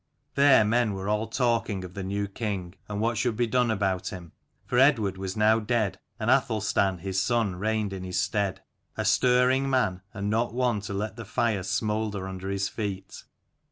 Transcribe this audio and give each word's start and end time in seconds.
There 0.33 0.65
men 0.65 0.95
were 0.95 1.07
all 1.07 1.27
talking 1.27 1.83
of 1.83 1.93
the 1.93 2.01
new 2.03 2.27
king, 2.27 2.73
and 2.89 2.99
what 2.99 3.19
should 3.19 3.35
be 3.35 3.45
done 3.45 3.69
about 3.69 4.07
him. 4.07 4.31
For 4.65 4.79
Eadward 4.79 5.15
was 5.15 5.37
now 5.37 5.59
dead 5.59 5.99
and 6.19 6.31
Athelstan 6.31 6.97
his 6.97 7.21
son 7.21 7.57
reigned 7.57 7.93
in 7.93 8.03
his 8.03 8.19
stead; 8.19 8.63
a 8.97 9.05
stirring 9.05 9.69
man, 9.69 10.01
and 10.11 10.27
not 10.27 10.55
one 10.55 10.81
to 10.89 10.95
let 10.95 11.17
the 11.17 11.23
fire 11.25 11.61
smoulder 11.61 12.27
under 12.27 12.49
his 12.49 12.67
feet. 12.67 13.25